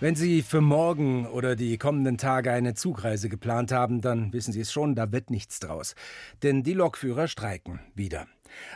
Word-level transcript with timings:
Wenn 0.00 0.14
Sie 0.14 0.42
für 0.42 0.60
morgen 0.60 1.26
oder 1.26 1.56
die 1.56 1.76
kommenden 1.76 2.18
Tage 2.18 2.52
eine 2.52 2.74
Zugreise 2.74 3.28
geplant 3.28 3.72
haben, 3.72 4.00
dann 4.00 4.32
wissen 4.32 4.52
Sie 4.52 4.60
es 4.60 4.70
schon, 4.70 4.94
da 4.94 5.10
wird 5.10 5.28
nichts 5.28 5.58
draus. 5.58 5.96
Denn 6.44 6.62
die 6.62 6.74
Lokführer 6.74 7.26
streiken 7.26 7.80
wieder. 7.96 8.28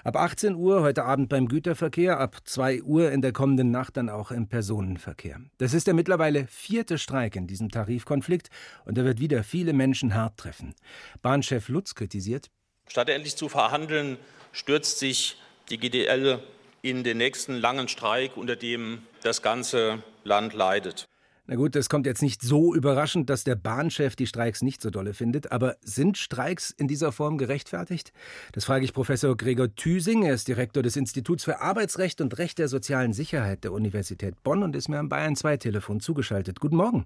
Ab 0.03 0.17
18 0.17 0.57
Uhr 0.57 0.83
heute 0.83 1.05
Abend 1.05 1.29
beim 1.29 1.47
Güterverkehr, 1.47 2.19
ab 2.19 2.39
2 2.43 2.83
Uhr 2.83 3.13
in 3.13 3.23
der 3.23 3.33
kommenden 3.33 3.71
Nacht 3.71 3.97
dann 3.99 4.09
auch 4.09 4.33
im 4.33 4.49
Personenverkehr. 4.49 5.41
Das 5.59 5.75
ist 5.75 5.87
der 5.87 5.95
mittlerweile 5.95 6.49
vierte 6.49 6.99
Streik 6.99 7.37
in 7.37 7.47
diesem 7.47 7.69
Tarifkonflikt 7.69 8.49
und 8.85 8.99
er 8.99 9.05
wird 9.05 9.21
wieder 9.21 9.45
viele 9.45 9.75
Menschen 9.75 10.17
hart 10.17 10.39
treffen. 10.39 10.75
Bahnchef 11.23 11.69
Lutz 11.69 11.95
kritisiert. 11.95 12.51
Statt 12.89 13.09
endlich 13.09 13.37
zu 13.37 13.49
verhandeln, 13.49 14.19
stürzt 14.51 14.99
sich 14.99 15.37
die 15.71 15.79
GDL 15.79 16.43
in 16.83 17.05
den 17.05 17.19
nächsten 17.19 17.55
langen 17.55 17.87
Streik, 17.87 18.37
unter 18.37 18.57
dem 18.57 19.03
das 19.23 19.41
ganze 19.41 20.03
Land 20.25 20.53
leidet. 20.53 21.07
Na 21.53 21.57
gut, 21.57 21.75
das 21.75 21.91
kommt 21.91 22.07
jetzt 22.07 22.23
nicht 22.23 22.41
so 22.41 22.75
überraschend, 22.75 23.29
dass 23.29 23.45
der 23.45 23.57
Bahnchef 23.57 24.17
die 24.17 24.27
Streiks 24.27 24.63
nicht 24.63 24.81
so 24.81 24.89
dolle 24.89 25.13
findet, 25.13 25.53
aber 25.53 25.77
sind 25.83 26.17
Streiks 26.17 26.71
in 26.71 26.89
dieser 26.89 27.13
Form 27.13 27.37
gerechtfertigt? 27.37 28.15
Das 28.53 28.65
frage 28.65 28.87
ich 28.87 28.95
Professor 28.95 29.37
Gregor 29.37 29.69
Thüsing. 29.75 30.23
Er 30.23 30.33
ist 30.33 30.49
Direktor 30.49 30.83
des 30.83 30.97
Instituts 30.97 31.45
für 31.45 31.61
Arbeitsrecht 31.61 32.23
und 32.23 32.39
Recht 32.39 32.59
der 32.59 32.69
sozialen 32.69 33.13
Sicherheit 33.13 33.65
der 33.65 33.73
Universität 33.75 34.43
Bonn 34.43 34.63
und 34.63 34.75
ist 34.75 34.89
mir 34.89 34.99
am 34.99 35.11
Bayern 35.11 35.37
2 35.37 35.59
Telefon 35.59 36.01
zugeschaltet. 36.01 36.59
Guten 36.59 36.77
Morgen. 36.77 37.05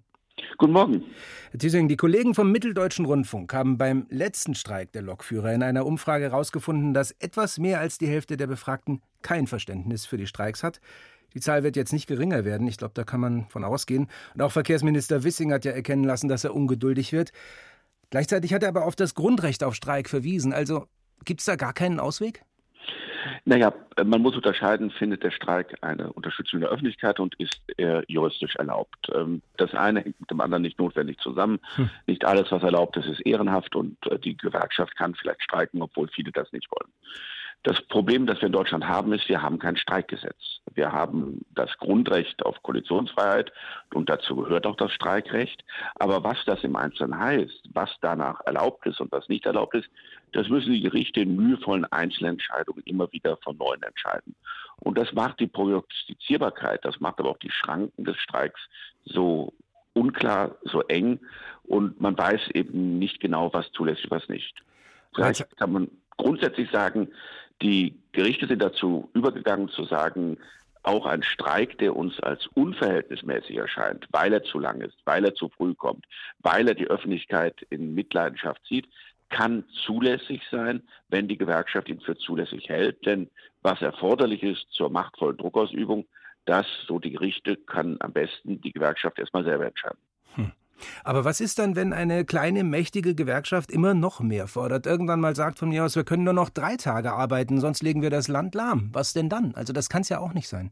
Guten 0.59 0.75
Morgen. 0.75 1.03
Herr 1.51 1.59
Thüsing, 1.59 1.89
die 1.89 1.97
Kollegen 1.97 2.33
vom 2.33 2.53
Mitteldeutschen 2.53 3.05
Rundfunk 3.05 3.53
haben 3.53 3.79
beim 3.79 4.07
letzten 4.11 4.55
Streik 4.55 4.93
der 4.93 5.03
Lokführer 5.03 5.53
in 5.55 5.65
einer 5.65 5.85
Umfrage 5.85 6.27
herausgefunden, 6.27 6.95
dass 6.95 7.11
etwas 7.19 7.59
mehr 7.59 7.81
als 7.81 7.99
die 7.99 8.07
Hälfte 8.07 8.37
der 8.37 8.47
Befragten 8.47 9.03
kein 9.23 9.49
Verständnis 9.49 10.07
für 10.07 10.19
die 10.19 10.29
Streiks 10.29 10.63
hat. 10.63 10.81
Die 11.37 11.41
Zahl 11.41 11.63
wird 11.63 11.77
jetzt 11.77 11.93
nicht 11.93 12.07
geringer 12.07 12.47
werden. 12.47 12.67
Ich 12.67 12.79
glaube, 12.79 12.95
da 12.95 13.05
kann 13.05 13.21
man 13.21 13.45
von 13.51 13.63
ausgehen. 13.63 14.09
Und 14.33 14.41
auch 14.41 14.53
Verkehrsminister 14.53 15.23
Wissing 15.23 15.53
hat 15.53 15.67
ja 15.67 15.73
erkennen 15.73 16.03
lassen, 16.03 16.29
dass 16.29 16.45
er 16.45 16.55
ungeduldig 16.55 17.13
wird. 17.13 17.31
Gleichzeitig 18.09 18.55
hat 18.55 18.63
er 18.63 18.71
aber 18.71 18.87
auf 18.87 18.97
das 18.97 19.15
Grundrecht 19.15 19.63
auf 19.63 19.75
Streik 19.75 20.09
verwiesen. 20.09 20.55
Also 20.55 20.87
gibt 21.27 21.41
es 21.41 21.45
da 21.45 21.57
gar 21.57 21.75
keinen 21.75 22.01
Ausweg? 22.01 22.43
Naja, 23.45 23.75
man 24.03 24.23
muss 24.23 24.35
unterscheiden, 24.35 24.91
findet 24.91 25.25
der 25.25 25.31
Streik 25.31 25.77
eine 25.83 26.11
Unterstützung 26.15 26.61
der 26.61 26.71
Öffentlichkeit 26.71 27.21
und 27.21 27.35
ist 27.35 27.61
er 27.77 28.03
juristisch 28.09 28.57
erlaubt. 28.57 29.11
Ähm, 29.15 29.43
das 29.59 29.75
eine 29.75 30.01
hängt 30.01 30.19
mit 30.19 30.31
dem 30.31 30.41
anderen 30.41 30.63
nicht 30.63 30.79
notwendig 30.79 31.19
zusammen. 31.19 31.59
Hm. 31.75 31.91
Nicht 32.07 32.25
alles, 32.25 32.51
was 32.51 32.63
erlaubt 32.63 32.97
ist, 32.97 33.09
ist 33.09 33.21
ehrenhaft 33.27 33.77
und 33.77 33.99
äh, 34.07 34.19
die 34.19 34.39
Gewerkschaft 34.39 34.97
kann 34.97 35.15
vielleicht 35.15 35.43
streiken, 35.43 35.83
obwohl 35.83 36.09
viele 36.09 36.33
das 36.33 36.51
nicht 36.53 36.69
wollen. 36.71 36.91
Das 37.63 37.81
Problem, 37.83 38.27
das 38.27 38.41
wir 38.41 38.47
in 38.47 38.53
Deutschland 38.53 38.87
haben, 38.87 39.13
ist, 39.13 39.29
wir 39.29 39.43
haben 39.43 39.59
kein 39.59 39.77
Streikgesetz. 39.77 40.37
Wir 40.75 40.93
haben 40.93 41.45
das 41.55 41.77
Grundrecht 41.79 42.45
auf 42.45 42.63
Koalitionsfreiheit 42.63 43.53
und 43.93 44.09
dazu 44.09 44.37
gehört 44.37 44.67
auch 44.67 44.77
das 44.77 44.93
Streikrecht. 44.93 45.65
Aber 45.97 46.23
was 46.23 46.37
das 46.47 46.63
im 46.63 46.77
Einzelnen 46.77 47.19
heißt, 47.19 47.71
was 47.73 47.91
danach 48.03 48.41
erlaubt 48.47 48.87
ist 48.87 49.01
und 49.01 49.11
was 49.11 49.29
nicht 49.29 49.47
erlaubt 49.47 49.75
ist, 49.75 49.89
das 50.33 50.49
müssen 50.49 50.73
die 50.73 50.83
Gerichte 50.83 51.21
in 51.21 51.35
mühevollen 51.35 51.85
Einzelentscheidungen 51.87 52.83
immer 52.85 53.11
wieder 53.13 53.37
von 53.39 53.57
neuem 53.57 53.83
entscheiden. 53.83 54.37
Und 54.81 54.99
das 54.99 55.13
macht 55.13 55.41
die 55.41 55.47
Prognostizierbarkeit, 55.47 56.85
das 56.85 57.01
macht 57.01 57.19
aber 57.19 57.31
auch 57.31 57.39
die 57.39 57.51
Schranken 57.51 58.05
des 58.05 58.17
Streiks 58.19 58.61
so 59.05 59.53
unklar, 59.95 60.57
so 60.63 60.83
eng 60.83 61.19
und 61.65 62.01
man 62.01 62.17
weiß 62.17 62.51
eben 62.55 62.99
nicht 62.99 63.19
genau, 63.21 63.53
was 63.53 63.71
zulässig, 63.73 64.11
was 64.11 64.29
nicht. 64.29 64.63
Vielleicht 65.15 65.57
kann 65.57 65.73
man 65.73 65.91
grundsätzlich 66.19 66.71
sagen, 66.71 67.09
die 67.63 67.99
Gerichte 68.13 68.47
sind 68.47 68.61
dazu 68.61 69.11
übergegangen 69.15 69.69
zu 69.69 69.85
sagen, 69.85 70.39
auch 70.83 71.05
ein 71.05 71.23
Streik, 71.23 71.79
der 71.79 71.97
uns 71.97 72.21
als 72.21 72.47
unverhältnismäßig 72.55 73.57
erscheint, 73.57 74.07
weil 74.13 74.33
er 74.33 74.45
zu 74.45 74.61
lang 74.61 74.81
ist, 74.81 74.97
weil 75.05 75.25
er 75.25 75.35
zu 75.35 75.49
früh 75.49 75.75
kommt, 75.75 76.07
weil 76.39 76.69
er 76.69 76.75
die 76.75 76.87
Öffentlichkeit 76.87 77.67
in 77.71 77.95
Mitleidenschaft 77.95 78.65
zieht, 78.67 78.89
kann 79.29 79.65
zulässig 79.85 80.43
sein, 80.51 80.83
wenn 81.09 81.27
die 81.27 81.39
Gewerkschaft 81.39 81.89
ihn 81.89 82.01
für 82.01 82.17
zulässig 82.17 82.69
hält. 82.69 83.05
Denn 83.05 83.29
was 83.63 83.83
erforderlich 83.83 84.45
ist 84.45 84.67
zur 84.71 84.89
machtvollen 84.89 85.37
Druckausübung, 85.37 86.07
das, 86.45 86.67
so 86.87 87.01
die 87.01 87.11
Gerichte, 87.11 87.57
kann 87.57 87.97
am 87.99 88.13
besten 88.13 88.61
die 88.61 88.73
Gewerkschaft 88.73 89.19
erstmal 89.19 89.43
selber 89.43 89.67
entscheiden. 89.67 89.99
Aber 91.05 91.25
was 91.25 91.41
ist 91.41 91.59
dann, 91.59 91.77
wenn 91.77 91.93
eine 91.93 92.25
kleine, 92.25 92.65
mächtige 92.65 93.15
Gewerkschaft 93.15 93.71
immer 93.71 93.95
noch 93.95 94.21
mehr 94.21 94.47
fordert? 94.47 94.87
Irgendwann 94.87 95.21
mal 95.21 95.37
sagt 95.37 95.59
von 95.59 95.69
mir 95.69 95.85
aus, 95.85 95.97
wir 95.97 96.05
können 96.05 96.25
nur 96.25 96.33
noch 96.33 96.51
drei 96.51 96.77
Tage 96.77 97.13
arbeiten, 97.13 97.61
sonst 97.61 97.83
legen 97.83 98.03
wir 98.03 98.11
das 98.11 98.29
Land 98.29 98.55
lahm. 98.55 98.91
Was 98.93 99.13
denn 99.13 99.29
dann? 99.29 99.55
Also 99.55 99.73
das 99.73 99.89
kann 99.89 100.03
es 100.03 100.09
ja 100.09 100.19
auch 100.19 100.33
nicht 100.33 100.49
sein. 100.49 100.71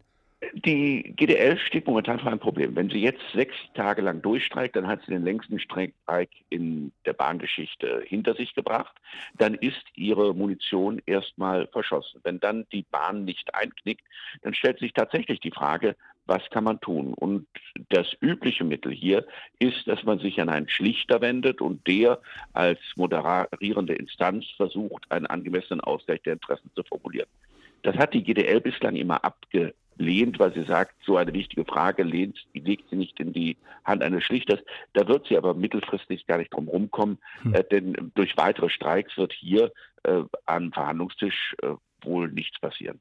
Die 0.53 1.15
GDL 1.17 1.59
steht 1.59 1.87
momentan 1.87 2.19
vor 2.19 2.29
einem 2.29 2.41
Problem. 2.41 2.75
Wenn 2.77 2.91
sie 2.91 3.01
jetzt 3.01 3.23
sechs 3.33 3.55
Tage 3.75 4.03
lang 4.03 4.23
durchstreikt, 4.23 4.77
dann 4.77 4.87
hat 4.87 5.01
sie 5.05 5.13
den 5.13 5.25
längsten 5.25 5.59
Streik 5.59 5.95
in 6.51 6.93
der 7.07 7.13
Bahngeschichte 7.13 8.03
hinter 8.07 8.35
sich 8.35 8.55
gebracht. 8.55 8.95
Dann 9.39 9.55
ist 9.55 9.83
ihre 9.95 10.35
Munition 10.35 11.01
erstmal 11.07 11.67
verschossen. 11.69 12.21
Wenn 12.25 12.41
dann 12.41 12.67
die 12.73 12.85
Bahn 12.91 13.25
nicht 13.25 13.55
einknickt, 13.55 14.05
dann 14.43 14.55
stellt 14.55 14.79
sich 14.79 14.93
tatsächlich 14.93 15.41
die 15.41 15.51
Frage, 15.51 15.97
was 16.27 16.43
kann 16.51 16.65
man 16.65 16.81
tun? 16.81 17.15
Und 17.15 17.47
das 17.91 18.07
übliche 18.21 18.65
Mittel 18.65 18.93
hier 18.93 19.27
ist, 19.59 19.87
dass 19.87 20.03
man 20.05 20.19
sich 20.19 20.41
an 20.41 20.49
einen 20.49 20.69
Schlichter 20.69 21.21
wendet 21.21 21.61
und 21.61 21.87
der 21.87 22.21
als 22.55 22.81
moderierende 22.97 23.95
Instanz 23.95 24.47
versucht, 24.57 25.11
einen 25.11 25.27
angemessenen 25.27 25.81
Ausgleich 25.81 26.23
der 26.23 26.35
Interessen 26.35 26.71
zu 26.75 26.83
formulieren. 26.83 27.29
Das 27.83 27.97
hat 27.97 28.15
die 28.15 28.25
GDL 28.25 28.63
bislang 28.63 28.97
immer 28.97 29.23
abgelehnt, 29.23 29.75
weil 29.99 30.53
sie 30.55 30.65
sagt, 30.65 30.95
so 31.05 31.17
eine 31.17 31.33
wichtige 31.33 31.65
Frage 31.65 32.03
lehnt, 32.03 32.39
legt 32.53 32.89
sie 32.91 32.97
nicht 32.97 33.19
in 33.21 33.33
die 33.33 33.57
Hand 33.85 34.03
eines 34.03 34.25
Schlichters. 34.25 34.61
Da 34.93 35.07
wird 35.09 35.27
sie 35.29 35.37
aber 35.37 35.55
mittelfristig 35.55 36.27
gar 36.27 36.39
nicht 36.39 36.53
drum 36.53 36.69
rumkommen, 36.69 37.19
hm. 37.43 37.55
äh, 37.55 37.65
denn 37.65 38.13
durch 38.15 38.37
weitere 38.37 38.71
Streiks 38.71 39.17
wird 39.17 39.33
hier 39.33 39.73
äh, 40.05 40.23
am 40.47 40.73
Verhandlungstisch 40.73 41.55
äh, 41.63 41.75
wohl 42.03 42.31
nichts 42.31 42.59
passieren. 42.61 43.01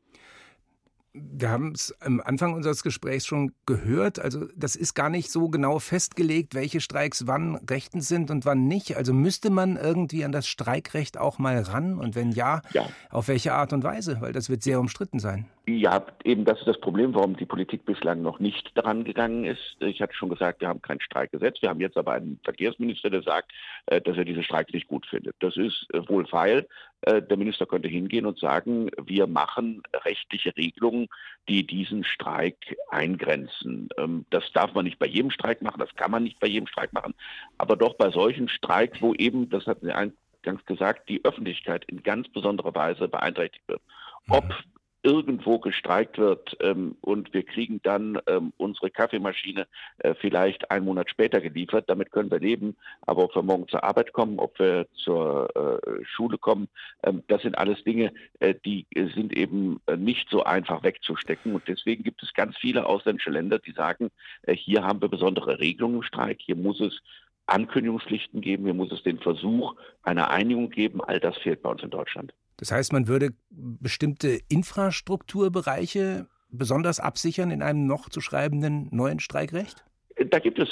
Wir 1.15 1.51
haben 1.51 1.73
es 1.73 1.95
am 2.01 2.21
Anfang 2.21 2.55
unseres 2.55 2.81
Gesprächs 2.81 3.27
schon 3.27 3.51
gehört. 3.67 4.17
Also, 4.17 4.47
das 4.55 4.75
ist 4.75 4.95
gar 4.95 5.11
nicht 5.11 5.29
so 5.29 5.47
genau 5.47 5.77
festgelegt, 5.77 6.55
welche 6.55 6.81
Streiks 6.81 7.27
wann 7.27 7.55
rechtens 7.69 8.07
sind 8.07 8.31
und 8.31 8.45
wann 8.45 8.67
nicht. 8.67 8.97
Also, 8.97 9.13
müsste 9.13 9.51
man 9.51 9.77
irgendwie 9.77 10.25
an 10.25 10.31
das 10.31 10.47
Streikrecht 10.47 11.19
auch 11.19 11.37
mal 11.37 11.61
ran? 11.61 11.99
Und 11.99 12.15
wenn 12.15 12.31
ja, 12.31 12.63
ja, 12.71 12.89
auf 13.11 13.27
welche 13.27 13.53
Art 13.53 13.73
und 13.73 13.83
Weise? 13.83 14.21
Weil 14.21 14.33
das 14.33 14.49
wird 14.49 14.63
sehr 14.63 14.79
umstritten 14.79 15.19
sein. 15.19 15.45
Ja, 15.65 16.05
eben 16.25 16.43
das 16.43 16.59
ist 16.59 16.67
das 16.67 16.79
Problem, 16.81 17.15
warum 17.15 17.37
die 17.37 17.45
Politik 17.45 17.85
bislang 17.85 18.21
noch 18.21 18.39
nicht 18.39 18.77
daran 18.77 19.05
gegangen 19.05 19.45
ist. 19.45 19.77
Ich 19.79 20.01
hatte 20.01 20.13
schon 20.13 20.27
gesagt, 20.27 20.59
wir 20.59 20.67
haben 20.67 20.81
kein 20.81 20.99
Streikgesetz. 20.99 21.61
Wir 21.61 21.69
haben 21.69 21.79
jetzt 21.79 21.95
aber 21.95 22.11
einen 22.11 22.37
Verkehrsminister, 22.43 23.09
der 23.09 23.23
sagt, 23.23 23.53
äh, 23.85 24.01
dass 24.01 24.17
er 24.17 24.25
diese 24.25 24.43
Streiks 24.43 24.73
nicht 24.73 24.89
gut 24.89 25.05
findet. 25.05 25.37
Das 25.39 25.55
ist 25.55 25.87
äh, 25.93 26.05
wohl 26.09 26.27
feil. 26.27 26.67
Äh, 27.03 27.21
der 27.21 27.37
Minister 27.37 27.65
könnte 27.65 27.87
hingehen 27.87 28.25
und 28.25 28.39
sagen, 28.39 28.89
wir 29.05 29.25
machen 29.25 29.81
rechtliche 30.03 30.53
Regelungen, 30.57 31.07
die 31.47 31.65
diesen 31.65 32.03
Streik 32.03 32.75
eingrenzen. 32.89 33.87
Ähm, 33.97 34.25
das 34.31 34.43
darf 34.51 34.73
man 34.73 34.83
nicht 34.83 34.99
bei 34.99 35.07
jedem 35.07 35.31
Streik 35.31 35.61
machen, 35.61 35.79
das 35.79 35.95
kann 35.95 36.11
man 36.11 36.23
nicht 36.23 36.41
bei 36.41 36.47
jedem 36.47 36.67
Streik 36.67 36.91
machen, 36.91 37.13
aber 37.57 37.77
doch 37.77 37.93
bei 37.93 38.11
solchen 38.11 38.49
Streiks, 38.49 39.01
wo 39.01 39.13
eben, 39.13 39.49
das 39.49 39.65
hatten 39.65 39.85
Sie 39.85 39.93
eingangs 39.93 40.65
gesagt, 40.65 41.07
die 41.07 41.23
Öffentlichkeit 41.23 41.85
in 41.85 42.03
ganz 42.03 42.27
besonderer 42.27 42.75
Weise 42.75 43.07
beeinträchtigt 43.07 43.65
wird. 43.69 43.81
Ob 44.27 44.43
mhm 44.43 44.72
irgendwo 45.03 45.59
gestreikt 45.59 46.17
wird 46.17 46.57
ähm, 46.61 46.95
und 47.01 47.33
wir 47.33 47.43
kriegen 47.43 47.81
dann 47.83 48.19
ähm, 48.25 48.53
unsere 48.57 48.89
Kaffeemaschine 48.89 49.67
äh, 49.99 50.15
vielleicht 50.15 50.71
einen 50.71 50.85
Monat 50.85 51.09
später 51.09 51.41
geliefert. 51.41 51.89
Damit 51.89 52.11
können 52.11 52.31
wir 52.31 52.39
leben. 52.39 52.77
Aber 53.01 53.25
ob 53.25 53.35
wir 53.35 53.43
morgen 53.43 53.67
zur 53.67 53.83
Arbeit 53.83 54.13
kommen, 54.13 54.39
ob 54.39 54.57
wir 54.59 54.87
zur 54.93 55.49
äh, 55.55 56.05
Schule 56.05 56.37
kommen, 56.37 56.69
ähm, 57.03 57.21
das 57.27 57.41
sind 57.41 57.57
alles 57.57 57.83
Dinge, 57.83 58.13
äh, 58.39 58.55
die 58.65 58.87
sind 58.93 59.35
eben 59.35 59.81
äh, 59.87 59.97
nicht 59.97 60.29
so 60.29 60.43
einfach 60.43 60.83
wegzustecken. 60.83 61.53
Und 61.53 61.67
deswegen 61.67 62.03
gibt 62.03 62.23
es 62.23 62.33
ganz 62.33 62.57
viele 62.57 62.85
ausländische 62.85 63.29
Länder, 63.29 63.59
die 63.59 63.73
sagen, 63.73 64.09
äh, 64.43 64.55
hier 64.55 64.83
haben 64.83 65.01
wir 65.01 65.09
besondere 65.09 65.59
Regelungen 65.59 65.97
im 65.97 66.03
Streik, 66.03 66.39
hier 66.41 66.55
muss 66.55 66.79
es 66.79 67.01
Ankündigungspflichten 67.45 68.39
geben, 68.39 68.63
hier 68.63 68.73
muss 68.73 68.93
es 68.93 69.03
den 69.03 69.19
Versuch 69.19 69.75
einer 70.01 70.29
Einigung 70.29 70.69
geben. 70.69 71.03
All 71.03 71.19
das 71.19 71.37
fehlt 71.37 71.61
bei 71.61 71.69
uns 71.69 71.83
in 71.83 71.89
Deutschland. 71.89 72.33
Das 72.63 72.71
heißt, 72.71 72.93
man 72.93 73.09
würde 73.09 73.31
bestimmte 73.49 74.39
Infrastrukturbereiche 74.47 76.27
besonders 76.49 77.01
absichern 77.01 77.51
in 77.51 77.61
einem 77.61 77.87
noch 77.87 78.07
zu 78.07 78.21
schreibenden 78.21 78.87
neuen 78.89 79.19
Streikrecht? 79.19 79.83
Da 80.29 80.39
gibt 80.39 80.59
es 80.59 80.69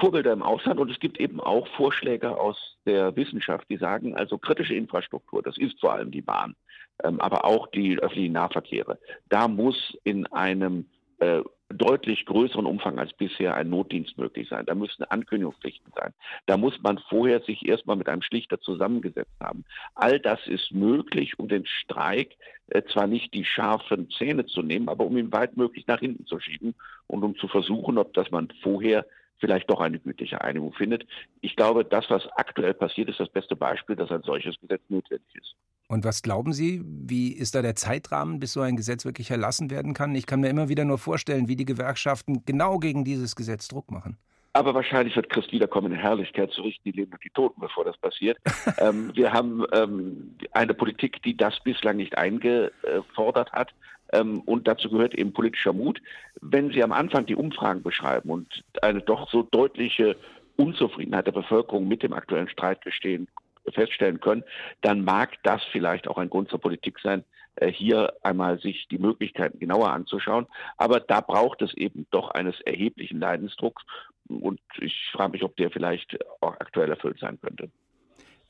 Vorbilder 0.00 0.32
im 0.32 0.42
Ausland 0.42 0.80
und 0.80 0.90
es 0.90 0.98
gibt 1.00 1.20
eben 1.20 1.40
auch 1.40 1.68
Vorschläge 1.76 2.40
aus 2.40 2.56
der 2.86 3.14
Wissenschaft, 3.14 3.68
die 3.68 3.76
sagen, 3.76 4.16
also 4.16 4.38
kritische 4.38 4.74
Infrastruktur, 4.74 5.42
das 5.42 5.58
ist 5.58 5.78
vor 5.80 5.92
allem 5.92 6.10
die 6.10 6.22
Bahn, 6.22 6.56
ähm, 7.02 7.20
aber 7.20 7.44
auch 7.44 7.66
die 7.66 7.98
öffentlichen 7.98 8.32
Nahverkehre, 8.32 8.98
da 9.28 9.46
muss 9.46 9.98
in 10.02 10.24
einem 10.28 10.86
äh, 11.18 11.42
deutlich 11.70 12.26
größeren 12.26 12.66
Umfang 12.66 12.98
als 12.98 13.12
bisher 13.12 13.54
ein 13.54 13.70
Notdienst 13.70 14.18
möglich 14.18 14.48
sein. 14.48 14.66
Da 14.66 14.74
müssen 14.74 15.04
Ankündigungspflichten 15.04 15.92
sein. 15.96 16.12
Da 16.46 16.56
muss 16.56 16.80
man 16.82 16.98
vorher 17.08 17.40
sich 17.40 17.66
erstmal 17.66 17.96
mit 17.96 18.08
einem 18.08 18.22
Schlichter 18.22 18.60
zusammengesetzt 18.60 19.34
haben. 19.40 19.64
All 19.94 20.20
das 20.20 20.46
ist 20.46 20.72
möglich, 20.72 21.38
um 21.38 21.48
den 21.48 21.66
Streik 21.66 22.36
äh, 22.68 22.82
zwar 22.92 23.06
nicht 23.06 23.34
die 23.34 23.44
scharfen 23.44 24.10
Zähne 24.10 24.46
zu 24.46 24.62
nehmen, 24.62 24.88
aber 24.88 25.04
um 25.04 25.16
ihn 25.16 25.32
weit 25.32 25.56
möglich 25.56 25.86
nach 25.86 26.00
hinten 26.00 26.26
zu 26.26 26.38
schieben 26.38 26.74
und 27.06 27.22
um 27.22 27.36
zu 27.36 27.48
versuchen, 27.48 27.98
ob 27.98 28.12
das 28.14 28.30
man 28.30 28.48
vorher 28.62 29.06
vielleicht 29.38 29.68
doch 29.70 29.80
eine 29.80 29.98
gütliche 29.98 30.40
Einigung 30.40 30.72
findet. 30.72 31.06
Ich 31.40 31.56
glaube, 31.56 31.84
das, 31.84 32.08
was 32.08 32.26
aktuell 32.36 32.74
passiert, 32.74 33.08
ist 33.08 33.20
das 33.20 33.28
beste 33.28 33.56
Beispiel, 33.56 33.96
dass 33.96 34.10
ein 34.10 34.22
solches 34.22 34.58
Gesetz 34.60 34.82
notwendig 34.88 35.34
ist. 35.34 35.54
Und 35.86 36.04
was 36.04 36.22
glauben 36.22 36.52
Sie, 36.52 36.82
wie 36.84 37.32
ist 37.32 37.54
da 37.54 37.62
der 37.62 37.76
Zeitrahmen, 37.76 38.40
bis 38.40 38.54
so 38.54 38.62
ein 38.62 38.76
Gesetz 38.76 39.04
wirklich 39.04 39.30
erlassen 39.30 39.70
werden 39.70 39.92
kann? 39.92 40.14
Ich 40.14 40.26
kann 40.26 40.40
mir 40.40 40.48
immer 40.48 40.68
wieder 40.68 40.84
nur 40.84 40.98
vorstellen, 40.98 41.46
wie 41.46 41.56
die 41.56 41.66
Gewerkschaften 41.66 42.44
genau 42.46 42.78
gegen 42.78 43.04
dieses 43.04 43.36
Gesetz 43.36 43.68
Druck 43.68 43.90
machen. 43.90 44.16
Aber 44.54 44.72
wahrscheinlich 44.72 45.16
wird 45.16 45.30
Christ 45.30 45.50
wiederkommen 45.50 45.92
in 45.92 45.98
Herrlichkeit 45.98 46.52
zu 46.52 46.62
richten, 46.62 46.84
die 46.84 46.96
Leben 46.96 47.12
und 47.12 47.24
die 47.24 47.30
Toten, 47.30 47.60
bevor 47.60 47.84
das 47.84 47.98
passiert. 47.98 48.38
ähm, 48.78 49.10
wir 49.14 49.32
haben 49.32 49.64
ähm, 49.72 50.36
eine 50.52 50.74
Politik, 50.74 51.22
die 51.24 51.36
das 51.36 51.58
bislang 51.64 51.96
nicht 51.96 52.16
eingefordert 52.16 53.52
hat. 53.52 53.74
Ähm, 54.12 54.40
und 54.42 54.68
dazu 54.68 54.90
gehört 54.90 55.14
eben 55.14 55.32
politischer 55.32 55.72
Mut. 55.72 56.00
Wenn 56.40 56.70
Sie 56.70 56.82
am 56.82 56.92
Anfang 56.92 57.26
die 57.26 57.36
Umfragen 57.36 57.82
beschreiben 57.82 58.30
und 58.30 58.64
eine 58.82 59.00
doch 59.00 59.30
so 59.30 59.42
deutliche 59.42 60.16
Unzufriedenheit 60.56 61.26
der 61.26 61.32
Bevölkerung 61.32 61.88
mit 61.88 62.02
dem 62.02 62.12
aktuellen 62.12 62.48
Streitgestehen 62.48 63.28
feststellen 63.72 64.20
können, 64.20 64.44
dann 64.82 65.04
mag 65.04 65.42
das 65.42 65.62
vielleicht 65.72 66.06
auch 66.06 66.18
ein 66.18 66.30
Grund 66.30 66.50
zur 66.50 66.60
Politik 66.60 66.98
sein, 67.02 67.24
äh, 67.56 67.70
hier 67.70 68.12
einmal 68.22 68.58
sich 68.58 68.88
die 68.88 68.98
Möglichkeiten 68.98 69.58
genauer 69.58 69.90
anzuschauen. 69.90 70.46
Aber 70.76 71.00
da 71.00 71.20
braucht 71.20 71.62
es 71.62 71.74
eben 71.74 72.06
doch 72.10 72.30
eines 72.30 72.60
erheblichen 72.62 73.20
Leidensdrucks. 73.20 73.82
Und 74.28 74.60
ich 74.78 75.10
frage 75.12 75.32
mich, 75.32 75.42
ob 75.42 75.56
der 75.56 75.70
vielleicht 75.70 76.18
auch 76.40 76.54
aktuell 76.60 76.90
erfüllt 76.90 77.18
sein 77.20 77.38
könnte. 77.40 77.70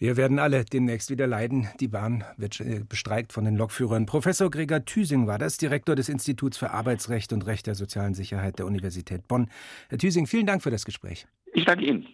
Wir 0.04 0.18
werden 0.18 0.38
alle 0.38 0.66
demnächst 0.66 1.08
wieder 1.08 1.26
leiden. 1.26 1.66
Die 1.80 1.88
Bahn 1.88 2.24
wird 2.36 2.60
äh, 2.60 2.82
bestreikt 2.86 3.32
von 3.32 3.46
den 3.46 3.56
Lokführern. 3.56 4.04
Professor 4.04 4.50
Gregor 4.50 4.84
Thüsing 4.84 5.26
war 5.26 5.38
das, 5.38 5.56
Direktor 5.56 5.94
des 5.94 6.10
Instituts 6.10 6.58
für 6.58 6.72
Arbeitsrecht 6.72 7.32
und 7.32 7.46
Recht 7.46 7.66
der 7.66 7.74
sozialen 7.74 8.12
Sicherheit 8.12 8.58
der 8.58 8.66
Universität 8.66 9.26
Bonn. 9.28 9.48
Herr 9.88 9.96
Thüsing, 9.96 10.26
vielen 10.26 10.44
Dank 10.44 10.62
für 10.62 10.70
das 10.70 10.84
Gespräch. 10.84 11.26
Ich 11.54 11.64
danke 11.64 11.86
Ihnen. 11.86 12.06